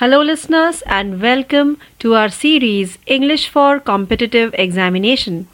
[0.00, 5.46] Hello, listeners, and welcome to our series English for Competitive Examination.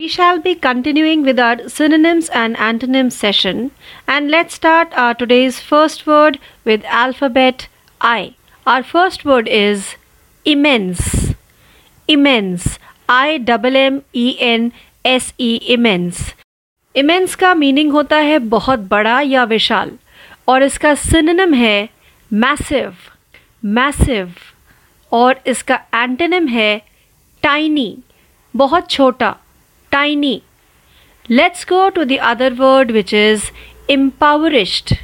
[0.00, 3.70] We shall be continuing with our synonyms and antonyms session,
[4.06, 7.68] and let's start our today's first word with alphabet
[8.02, 8.34] I.
[8.66, 9.94] Our first word is
[10.44, 11.32] immense.
[12.06, 12.78] Immense.
[13.08, 14.72] I double M E N
[15.04, 16.20] S E immense.
[16.94, 19.96] Immense का meaning होता है बहुत बड़ा या विशाल
[20.48, 21.88] और इसका synonym है
[22.32, 23.09] massive
[23.62, 24.32] massive
[25.12, 26.82] और इसका एंटोनिम है
[27.42, 27.96] टाइनी
[28.54, 29.36] बहुत छोटा
[29.92, 30.40] tiny
[31.30, 33.44] let's go to the other word which is
[33.90, 34.94] impoverished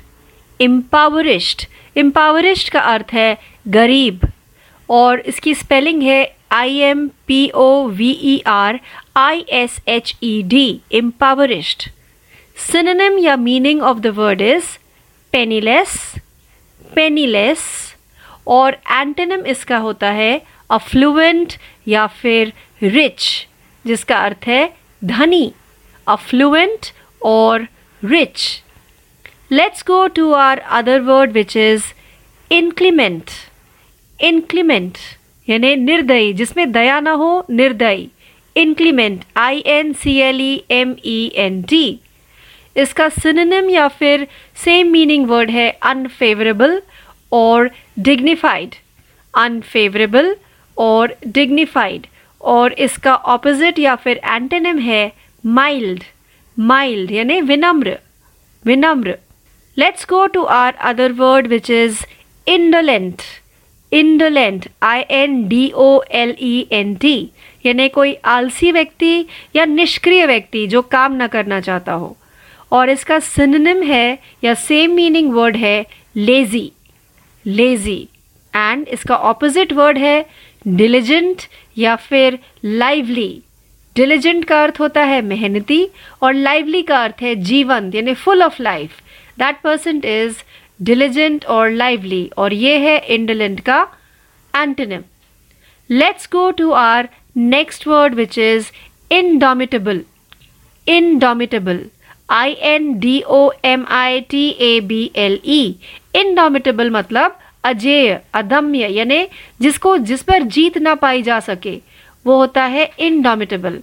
[0.60, 1.66] impoverished
[1.96, 3.38] impoverished का अर्थ है
[3.68, 4.26] गरीब.
[4.88, 8.78] और इसकी स्पेलिंग है I M P O V E R
[9.16, 11.88] I S H E D impoverished
[12.56, 14.66] synonym या meaning of the word is
[15.32, 16.14] penniless
[16.94, 17.95] penniless
[18.46, 20.38] और antonym इसका होता है
[20.70, 21.52] अफ्लुएंट
[21.86, 23.22] या फिर रिच
[23.84, 24.66] जिसका अर्थ है
[25.04, 25.50] धनी
[26.06, 26.86] अफ्लुएंट
[27.22, 27.66] और
[28.02, 28.62] rich
[29.52, 31.84] let's go to our other word which is
[32.50, 33.30] inclement
[34.20, 34.98] inclement
[35.48, 38.08] यानी निर्दयी, जिसमें दया ना हो, निर्दयी.
[38.56, 41.98] Inclement I N C L E M E N T
[42.76, 44.26] इसका सिनोनिम या फिर
[44.64, 46.80] सेम मीनिंग वर्ड है अनफेवरेबल
[47.36, 47.70] और
[48.00, 48.74] डिग्निफाइड
[49.34, 50.34] अनफेवरेबल
[50.76, 52.06] और डिग्निफाइड
[52.40, 55.10] और इसका ऑपोजिट या फिर एंटेनिम है
[55.44, 56.04] माइल्ड
[56.56, 57.96] माइल्ड यानी विनम्र
[58.64, 59.16] विनम्र।
[59.76, 62.04] Let's go to our other word which is
[62.46, 63.22] indolent
[63.92, 67.16] indolent I N D O L E N T
[67.66, 72.16] यानी कोई आलसी व्यक्ति या निष्क्रिय व्यक्ति जो काम न करना चाहता हो।
[72.72, 75.84] और इसका सिनोनिम है या सेम मीनिंग वर्ड है
[76.16, 76.70] लेजी
[77.46, 78.00] लेजी
[78.54, 80.24] एंड इसका ऑपोजिट वर्ड है
[80.66, 81.42] डिलीजेंट
[81.78, 83.42] या फिर लाइवली
[83.96, 85.86] डिलीजेंट का अर्थ होता है मेहनती
[86.22, 89.00] और लाइवली का अर्थ है जीवंत, यानी full of life
[89.38, 90.42] that person is
[90.82, 93.80] diligent और लाइवली और ये है इंडोलेंट का
[94.54, 95.02] antonym
[95.90, 98.70] let's go to our next word which is
[99.10, 100.00] indomitable
[100.86, 101.84] indomitable
[102.30, 105.74] I N D O M I T A B L E
[106.16, 109.26] indomitable मतलब अजेय, अदम्य, यानी
[109.60, 111.76] जिसको जिस पर जीत ना पाई जा सके,
[112.24, 113.80] वो होता है indomitable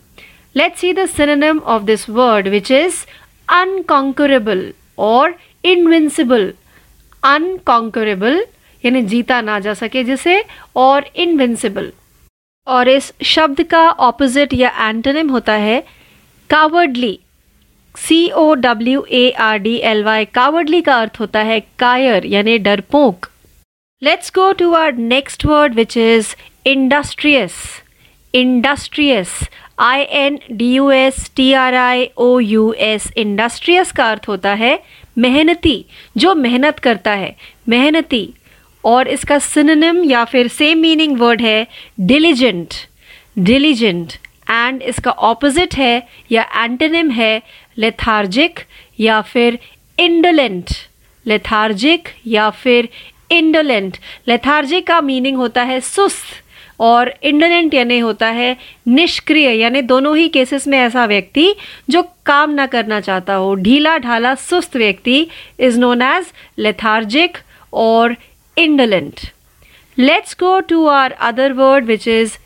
[0.56, 3.06] let's see the of this word which is
[3.48, 6.52] unconquerable और इनविंसिबल
[7.24, 8.44] अनकॉन्करेबल
[8.84, 10.44] यानी जीता ना जा सके जिसे,
[10.76, 11.92] और इनविंसिबल
[12.68, 15.80] और इस शब्द का ऑपोजिट या एंटोनिम होता है
[16.50, 17.18] cowardly
[17.96, 22.58] C O W A R D L Y cowardly का अर्थ होता है कायर, यानी
[22.60, 23.26] डरपोक।
[24.02, 27.54] Let's go to our next word which is industrious
[28.34, 29.40] industrious
[29.80, 34.54] I N D U S T R I O U S industrious का अर्थ होता
[34.54, 34.78] है
[35.18, 35.86] मेहनती,
[36.18, 37.36] जो मेहनत करता है।
[37.70, 38.28] मेहनती,
[38.84, 41.66] और इसका सिनोनिम या फिर सेम मीनिंग वर्ड है
[42.02, 42.74] डिलीजेंट
[43.40, 44.14] डिलीजेंट
[44.50, 46.00] एंड इसका ऑपोजिट है
[46.32, 47.40] या एंटोनिम है
[47.78, 48.52] लेथार्जिक
[49.00, 49.56] या फिर
[49.98, 50.64] इंडोलेंट
[51.26, 52.86] लेथार्जिक या फिर
[53.30, 53.92] इंडोलेंट
[54.28, 56.26] लेथार्जिक का मीनिंग होता है सुस्त
[56.80, 58.54] और इंडोलेंट यानी होता है
[58.86, 61.54] निष्क्रिय, यानी दोनों ही केसेस में ऐसा व्यक्ति
[61.92, 65.26] जो काम ना करना चाहता हो। ढीला ढाला सुस्त व्यक्ति
[65.58, 66.24] इज़ नोन एज
[66.58, 67.38] लेथार्जिक
[67.74, 68.12] और
[68.58, 69.22] indolent.
[69.98, 72.38] Let's go to our other word, which is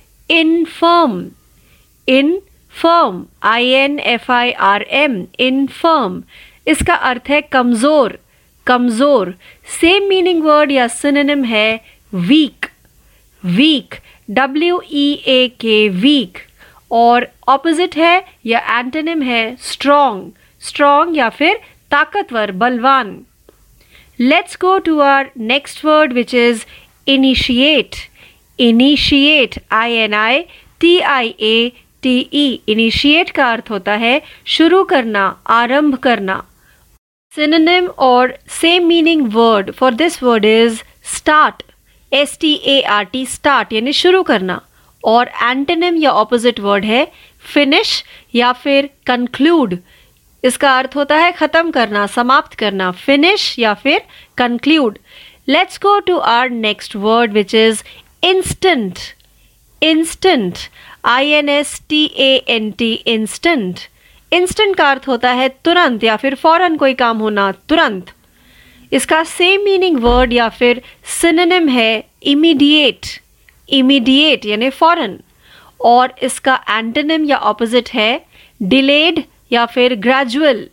[2.78, 3.24] infirm.
[3.44, 5.26] I N F I R M
[5.68, 6.22] infirm
[6.68, 8.18] इसका अर्थ है कमज़ोर
[8.68, 9.34] कमज़ोर
[9.80, 11.70] सेम मीनिंग वर्ड या सिनोनिम है
[12.14, 12.66] weak
[13.44, 13.96] weak
[14.30, 16.38] W E A K weak
[16.92, 21.60] और opposite है या एंटोनिम है स्ट्रॉन्ग स्ट्रॉन्ग या फिर
[21.92, 23.18] ताकतवर बलवान
[24.20, 26.66] let's go to our next word, which is
[27.08, 27.98] initiate.
[28.60, 29.57] Initiate.
[29.72, 30.48] I N I
[30.81, 31.74] T I A
[32.07, 32.45] T E.
[32.69, 36.39] Initiate का अर्थ होता है शुरू करना, आरंभ करना।
[37.33, 38.27] Synonym or
[38.62, 40.77] same meaning word for this word is
[41.15, 41.63] start,
[42.12, 44.57] S T A R T, start, यानी शुरू करना।
[45.04, 47.04] और एंटोनिम या ऑपोजिट वर्ड है
[47.54, 48.04] फिनिश
[48.36, 49.75] या फिर कंक्लूड
[50.44, 54.00] इसका अर्थ होता है खत्म करना, समाप्त करना फिनिश या फिर
[54.38, 54.98] conclude
[55.48, 57.83] let's go to our next word which is
[58.27, 58.98] instant
[59.81, 60.57] instant
[61.07, 63.80] I N S T A N T instant
[64.31, 68.12] instant का अर्थ होता है तुरंत या फिर फ़ौरन कोई काम होना तुरंत।
[68.92, 70.81] इसका सेम मीनिंग वर्ड या फिर
[71.12, 73.06] सिनेम है इमीडिएट
[73.69, 75.18] इमीडिएट यानी फॉरन।
[75.86, 78.12] और इसका एंटोनिम या ऑपोजिट है
[78.62, 80.63] डिलेड या फिर ग्रेजुअल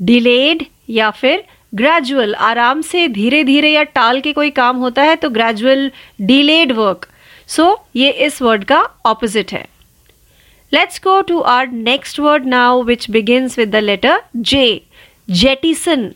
[0.00, 5.16] डिलेड या फिर ग्रेजुअल आराम से धीरे धीरे या टाल के कोई काम होता है
[5.16, 5.90] तो ग्रेजुअल
[6.22, 7.08] डिलेड वर्क
[7.48, 9.66] सो ये इस वर्ड का ऑपोजिट है।
[10.72, 14.64] Let's go to our next word now which begins with the letter J
[15.28, 16.10] jettison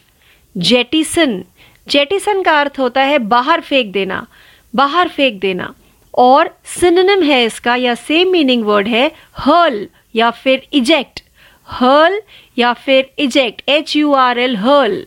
[0.56, 1.42] jettison
[1.86, 4.26] jettison का अर्थ होता है बाहर फेंक देना,
[4.74, 5.74] बाहर फेंक देना।
[6.14, 6.50] और
[6.80, 11.22] सिनोनिम है इसका, या सेम मीनिंग वर्ड है हर्ल या फिर इजेक्ट
[11.68, 12.20] हर्ल
[12.56, 15.04] या फिर eject H U R L hurl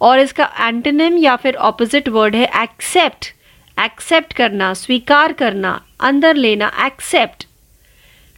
[0.00, 3.32] और इसका एंटोनिम या फिर ऑपोजिट वर्ड है एक्सेप्ट
[3.76, 7.46] एक्सेप्ट करना, स्वीकार करना, अंदर लेना accept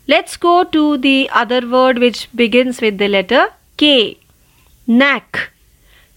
[0.09, 3.47] let's go to the other word which begins with the letter
[3.79, 4.17] K
[4.89, 5.37] knack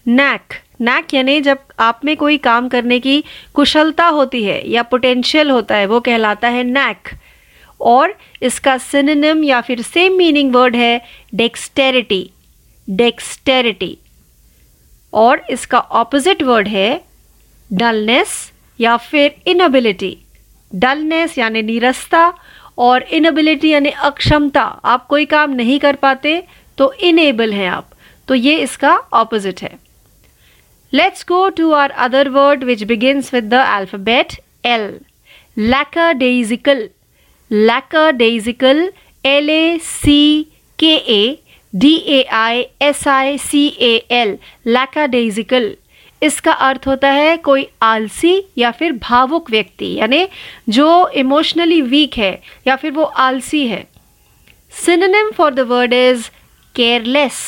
[0.07, 3.21] knack knack यानी जब आप में कोई काम करने की
[3.53, 7.09] कुशलता होती है या पोटेंशियल होता है, वो कहलाता है नैक
[7.79, 8.07] और
[8.41, 10.97] इसका सिनोनिम या फिर सेम मीनिंग वर्ड है
[11.33, 12.27] डेक्सटेरिटी
[12.89, 13.95] डेक्सटेरिटी
[15.13, 16.97] और इसका ऑपोजिट वर्ड है
[17.71, 20.15] डलनेस या फिर इनएबिलिटी
[20.73, 22.31] डलनेस यानी निरस्ता
[22.81, 26.43] और इनएबिलिटी यानी अक्षमता, आप कोई काम नहीं कर पाते
[26.77, 27.89] तो इनेबल हैं आप।
[28.27, 29.77] तो ये इसका ऑपोजिट है।
[30.93, 34.33] Let's go to our other word which begins with the alphabet
[34.65, 34.89] L
[35.57, 36.87] lackadaisical
[37.51, 38.89] lackadaisical
[39.25, 40.43] L A C
[40.79, 41.37] K A
[41.73, 44.37] D A I S I C A L
[44.67, 45.75] lackadaisical
[46.21, 50.27] इसका अर्थ होता है कोई आलसी या फिर भावुक व्यक्ति यानी
[50.69, 52.33] जो इमोशनली वीक है
[52.67, 53.83] या फिर वो आलसी है।
[54.73, 56.29] Synonym for the word is
[56.75, 57.41] careless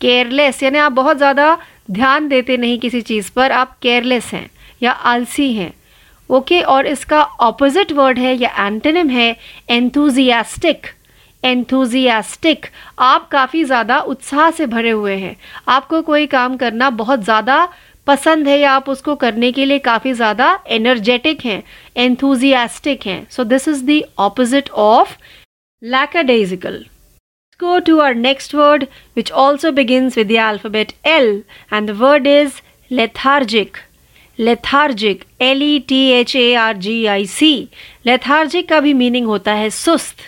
[0.00, 1.56] careless यानी आप बहुत ज़्यादा
[1.90, 4.48] ध्यान देते नहीं किसी चीज़ पर आप केयरलेस हैं
[4.82, 5.72] या आलसी हैं।
[6.30, 9.36] ओके okay, और इसका ऑपोजिट वर्ड है या एंटोनिम है
[9.70, 10.86] एंथुजियास्टिक
[11.42, 12.66] एंथुजियास्टिक
[13.00, 15.36] आप काफ़ी ज़्यादा उत्साह से भरे हुए हैं।
[15.68, 17.56] आपको कोई काम करना बहुत ज़्यादा
[18.06, 21.62] पसंद है या आप उसको करने के लिए काफ़ी ज़्यादा एनर्जेटिक हैं
[21.96, 25.16] एंथुजियास्टिक हैं। So this is the opposite of
[25.82, 26.84] lackadaisical
[27.60, 28.84] go to our next word,
[29.16, 31.28] which also begins with the alphabet L,
[31.70, 32.56] and the word is
[32.90, 33.78] lethargic.
[34.38, 37.50] Lethargic, L E T H A R G I C.
[38.06, 40.24] Lethargic का भी meaning होता है सुस्त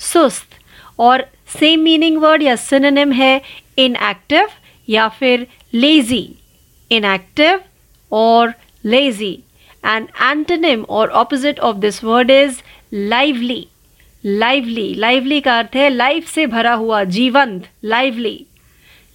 [0.00, 0.58] सुस्त।
[0.98, 1.24] और
[1.58, 3.40] same meaning word या synonym है
[3.78, 4.48] inactive
[4.88, 6.24] या फिर लेजी
[6.96, 7.60] इनएक्टिव
[8.12, 8.52] और
[8.84, 9.32] लेजी
[9.84, 12.60] एंड एंटोनिम और opposite of this word is
[12.94, 13.66] lively
[14.24, 18.34] lively lively का अर्थ है लाइफ से भरा हुआ, जीवंत lively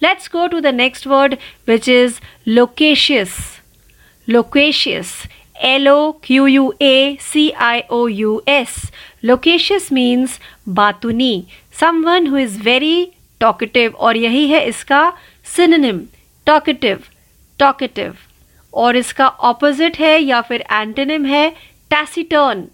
[0.02, 1.36] let's go to the next word
[1.68, 3.36] which is loquacious
[4.28, 5.12] loquacious
[5.64, 8.74] L O Q U A C I O U S
[9.24, 10.38] loquacious means
[10.68, 11.44] बातुनी
[11.80, 13.10] someone who is very
[13.40, 15.12] talkative और यही है इसका
[15.46, 16.00] सिनोनिम
[16.46, 16.98] टॉकेटिव
[17.58, 18.10] टॉकेटिव
[18.72, 21.48] और इसका opposite है या फिर antonym है
[21.90, 22.64] टैसीटर्न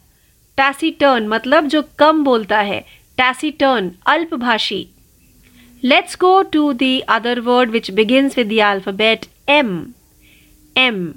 [0.56, 2.80] टैसीटर्न मतलब जो कम बोलता है
[3.18, 4.84] taciturn अल्पभाषी.
[5.82, 9.82] Let's go to the other word which begins with the alphabet M
[10.76, 11.08] M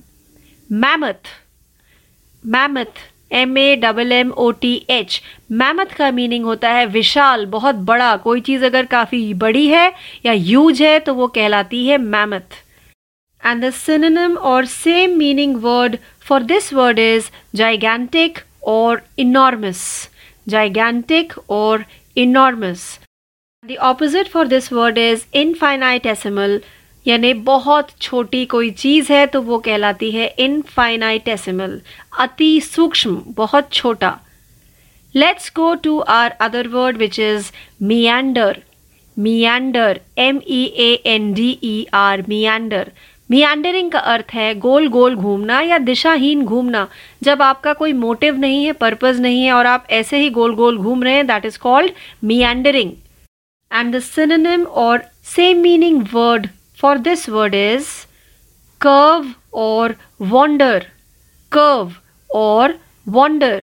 [0.71, 1.27] mammoth
[2.45, 2.99] mammoth
[3.31, 8.15] M A double M O T H mammoth का मीनिंग होता है विशाल, बहुत बड़ा.
[8.18, 9.92] कोई चीज़ अगर काफ़ी बड़ी है
[10.25, 12.63] या यूज़ है तो वो कहलाती है मैमथ
[13.45, 20.09] एंड द सिनोनिम और same meaning word for this word is gigantic और इनॉर्मस
[20.47, 21.85] जाइगैंटिक और
[22.17, 22.99] enormous
[23.63, 26.61] the opposite for this word is infinitesimal
[27.07, 31.81] यानी बहुत छोटी कोई चीज़ है तो वो कहलाती है इनफाइनाइटेसिमल
[32.19, 34.19] अति सूक्ष्म, बहुत छोटा.
[35.15, 37.51] Let's go to our other word which is
[37.81, 38.57] meander
[39.17, 42.91] meander M E A N D E R meander
[43.29, 46.85] meandering का अर्थ है गोल गोल घूमना या दिशाहीन घूमना।
[47.23, 50.77] जब आपका कोई मोटिव नहीं है पर्पज नहीं है और आप ऐसे ही गोल गोल
[50.77, 51.91] घूम रहे हैं that is called
[52.23, 52.91] meandering
[53.71, 55.03] and the synonym और
[55.35, 56.47] same meaning word
[56.81, 57.87] for this word is
[58.81, 60.85] curve और वॉन्डर
[61.51, 61.91] कर्व
[62.29, 63.59] और wander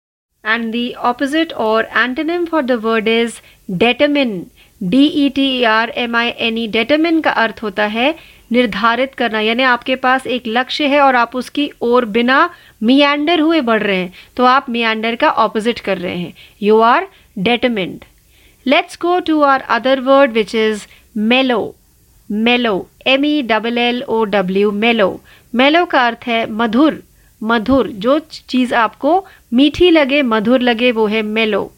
[0.44, 3.36] And the opposite or antonym for the word is
[3.78, 4.34] determine.
[4.80, 8.14] D E T R M I N E determine का अर्थ होता है
[8.52, 12.48] निर्धारित करना, यानी आपके पास एक लक्ष्य है और आप उसकी ओर बिना
[12.82, 16.32] मियांडर हुए बढ़ रहे हैं तो आप मियांडर का ऑपोजिट कर रहे हैं।
[16.62, 17.06] You are
[17.38, 18.04] determined
[18.66, 20.86] let's go to our other word which is
[21.30, 21.60] mellow
[22.30, 25.08] mellow M E double L O W mellow
[25.54, 27.02] mellow का अर्थ है मधुर
[27.40, 28.18] मधुर। जो
[28.48, 31.70] चीज़ आपको मीठी लगे, मधुर लगे, वो है mellow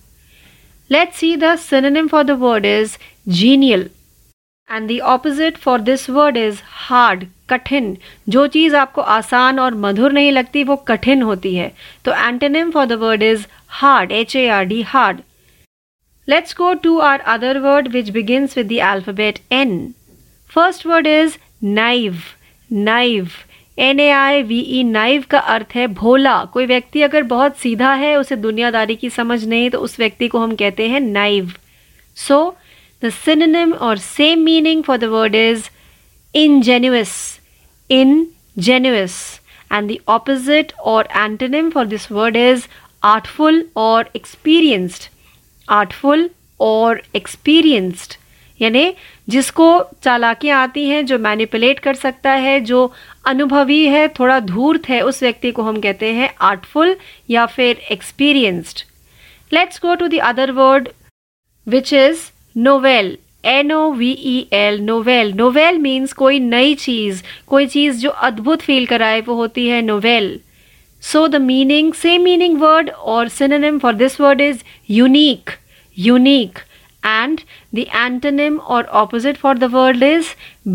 [0.91, 2.97] let's see the synonym for the word is
[3.29, 3.89] genial
[4.71, 7.97] and the opposite for this word is hard कठिन
[8.29, 11.73] जो चीज़ आपको आसान और मधुर नहीं लगती, वो कठिन होती है।
[12.05, 13.47] तो antonym for the word is
[13.81, 15.21] hard H A R D hard
[16.29, 19.93] let's go to our other word which begins with the alphabet N
[20.51, 22.19] first word is naive
[22.71, 23.29] naive
[23.79, 27.93] N A I V E naive का अर्थ है भोला। कोई व्यक्ति अगर बहुत सीधा
[27.95, 31.53] है, उसे दुनियादारी की समझ नहीं तो उस व्यक्ति को हम कहते हैं naive
[32.17, 32.57] so
[33.07, 35.69] the synonym or same meaning for the word is
[36.35, 37.41] ingenuous.
[37.91, 39.41] Ingenuous.
[39.71, 42.69] And the opposite or antonym for this word is
[43.03, 45.09] artful or experienced.
[45.69, 48.19] Artful or experienced.
[48.61, 48.93] यानी
[49.29, 49.67] जिसको
[50.03, 52.93] चालाकियाँ आती हैं, जो मैनिपुलेट कर सकता है, जो
[53.27, 56.97] अनुभवी है, थोड़ा धूर्त है, उस व्यक्ति को हम कहते हैं आर्टफुल
[57.31, 58.83] या फिर experienced
[59.53, 60.89] let's go to the other word
[61.67, 62.21] which is
[62.57, 68.11] novel N O V E L novel novel means कोई नई चीज़, कोई चीज़ जो
[68.11, 70.39] अद्भुत फील कराए, वो होती है novel
[71.03, 75.51] so the meaning same meaning word or synonym for this word is unique
[75.97, 76.59] unique
[77.03, 77.41] and
[77.75, 80.27] the antonym or opposite for the word is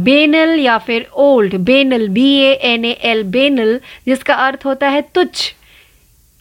[0.03, 5.01] banal या फिर old banal B A N A L banal जिसका अर्थ होता है
[5.15, 5.53] तुच्छ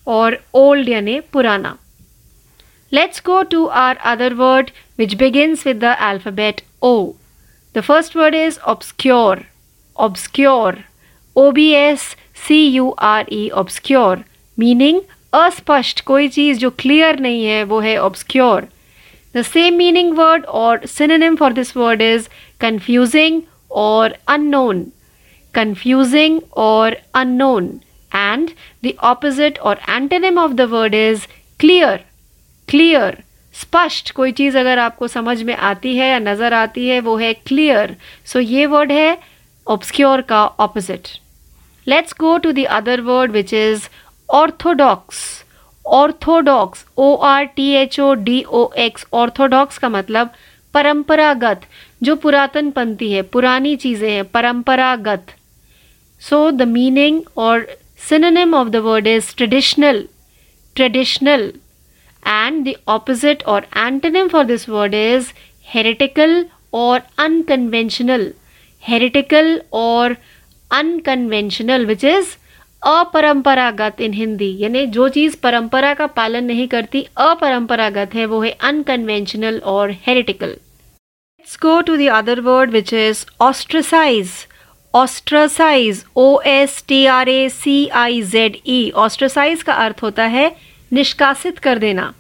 [0.06, 1.76] और old यानी पुराना.
[2.90, 7.16] Let's go to our other word which begins with the alphabet O.
[7.74, 9.42] The first word is obscure.
[9.96, 10.84] Obscure.
[11.36, 14.24] O B S C U R E obscure.
[14.56, 15.00] Meaning
[15.34, 18.62] अस्पष्ट कोई चीज़ जो क्लियर नहीं है वो है obscure.
[19.34, 24.92] The same meaning word or synonym for this word is confusing or unknown.
[25.52, 27.82] Confusing or unknown.
[28.10, 31.28] And the opposite or antonym of the word is
[31.58, 32.00] clear.
[32.70, 33.22] Clear
[33.54, 37.32] स्पष्ट कोई चीज़ अगर आपको समझ में आती है या नज़र आती है वो है
[37.34, 37.96] क्लियर
[38.26, 39.18] सो so, ये वर्ड है
[39.66, 41.08] ऑब्सक्योर का opposite
[41.86, 43.88] let's go to the other word which is
[44.28, 45.22] orthodox
[45.84, 50.30] orthodox O R T H O D O X orthodox का मतलब
[50.74, 51.60] परंपरागत
[52.02, 55.26] जो पुरातन पंथी है पुरानी चीज़ें हैं परंपरागत.
[56.22, 57.66] So the meaning or
[58.08, 60.04] synonym of the word is traditional
[60.76, 61.52] traditional
[62.22, 65.32] and the opposite or antonym for this word is
[65.66, 68.32] heretical or unconventional.
[68.84, 70.16] Heretical or
[70.70, 72.36] unconventional, which is
[72.86, 78.50] अपरंपरागत इन हिंदी यानी जो चीज़ परंपरा का पालन नहीं करती, अपरंपरागत है, वो है
[78.50, 84.30] अनकन्वेंशनल और heretical let's go to the other word which is ostracize
[84.94, 90.48] ostracize O S T R A C I Z E ostracize का अर्थ होता है
[90.92, 92.12] निष्कासित कर देना।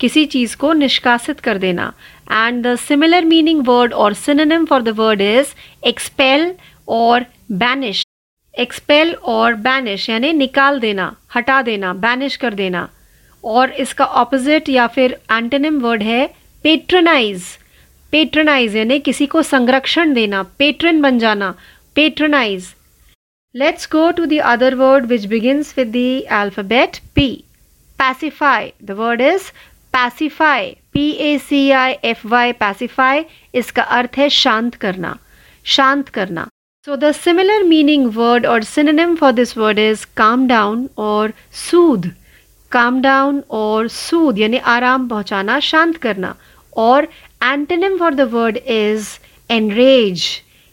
[0.00, 1.92] किसी चीज़ को निष्कासित कर देना।
[2.30, 5.54] And the similar meaning word और synonym for the word is
[5.88, 6.52] expel
[6.88, 8.04] और बैनिश
[8.54, 12.88] एक्सपेल और बैनिश यानी निकाल देना, हटा देना बैनिश कर देना।
[13.44, 16.26] और इसका ऑपोजिट या फिर एंटेनिम वर्ड है
[16.64, 17.42] पेट्रनाइज
[18.12, 21.54] पेट्रनाइज यानी किसी को संरक्षण देना पेट्रन बन जाना
[21.96, 22.66] patronize
[23.54, 27.28] let's go to the other word which begins with the alphabet P
[27.98, 28.70] pacify.
[28.80, 29.52] The word is
[29.92, 30.74] pacify.
[30.92, 33.22] P A C I F Y pacify
[33.54, 35.12] इसका अर्थ है शांत करना
[35.64, 36.46] शांत करना
[36.86, 42.12] So the similar meaning word or synonym for this word is calm down or soothe.
[42.72, 46.32] Calm down or soothe यानी आराम पहुंचाना शांत करना
[46.76, 47.08] और
[47.42, 49.18] antonym for the word is
[49.50, 50.26] enrage.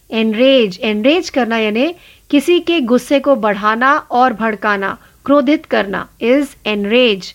[0.10, 0.80] Enrage.
[0.92, 1.94] Enrage करना यानी
[2.30, 7.34] किसी के गुस्से को बढ़ाना और भड़काना क्रोधित करना is enrage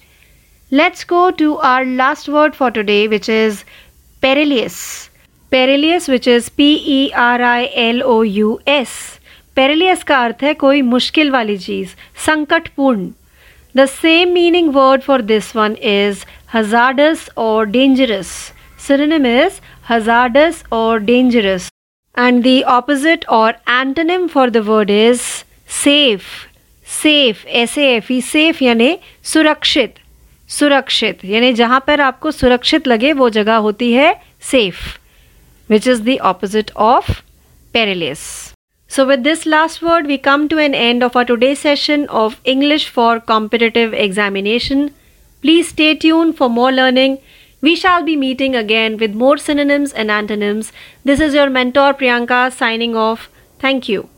[0.73, 3.63] let's go to our last word for today which is
[4.23, 4.77] perilous
[5.51, 8.99] perilous which is P E R I L O U S
[9.57, 11.89] perilous का अर्थ है कोई मुश्किल वाली चीज़,
[12.27, 13.09] संकटपूर्ण.
[13.77, 18.37] The same meaning word for this one is hazardous or dangerous
[18.79, 21.71] synonym is hazardous or dangerous.
[22.15, 26.29] And the opposite or antonym for the word is safe.
[27.03, 29.95] Safe S F E safe यानी सुरक्षित
[30.51, 34.77] सुरक्षित, यानी जहाँ पर आपको सुरक्षित लगे, वो जगह होती है safe
[35.69, 37.11] which is the opposite of
[37.75, 38.21] perilous
[38.91, 42.37] so with this last word we come to an end of our today session of
[42.47, 44.87] English for competitive examination
[45.43, 47.17] please stay tune for more learning
[47.63, 50.73] we shall be meeting again with more synonyms and antonyms
[51.07, 53.29] this is your mentor Priyanka signing off
[53.65, 54.05] thank you